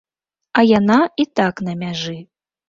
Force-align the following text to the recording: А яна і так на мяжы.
А 0.61 0.63
яна 0.69 0.97
і 1.25 1.27
так 1.41 1.63
на 1.69 1.77
мяжы. 1.83 2.17